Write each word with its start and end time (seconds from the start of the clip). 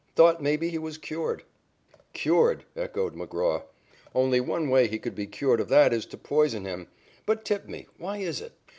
Thought 0.15 0.41
maybe 0.41 0.69
he 0.69 0.79
was 0.79 0.97
cured." 0.97 1.43
"Cured!" 2.13 2.63
echoed 2.75 3.13
McGraw. 3.13 3.65
"Only 4.15 4.39
way 4.39 4.87
he 4.87 4.97
could 4.97 5.13
be 5.13 5.27
cured 5.27 5.59
of 5.59 5.69
that 5.69 5.93
is 5.93 6.07
to 6.07 6.17
poison 6.17 6.65
him. 6.65 6.87
But 7.27 7.45
tip 7.45 7.67
me. 7.69 7.85
Why 7.99 8.17
is 8.17 8.41
it?" 8.41 8.53